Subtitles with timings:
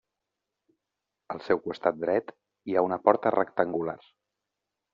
[1.35, 2.33] Al seu costat dret
[2.71, 3.99] hi ha una porta rectangular.